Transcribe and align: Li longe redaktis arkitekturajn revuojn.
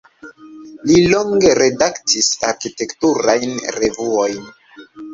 Li 0.91 0.95
longe 1.11 1.53
redaktis 1.61 2.33
arkitekturajn 2.51 3.57
revuojn. 3.81 4.53